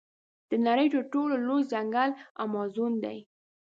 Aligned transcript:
د 0.49 0.51
نړۍ 0.67 0.87
تر 0.95 1.01
ټولو 1.13 1.35
لوی 1.45 1.63
ځنګل 1.71 2.09
امازون 2.45 2.93
دی. 3.03 3.17